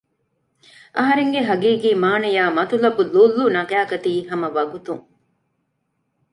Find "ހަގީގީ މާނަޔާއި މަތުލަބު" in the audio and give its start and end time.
1.49-3.01